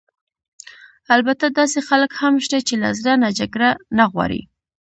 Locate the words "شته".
2.45-2.59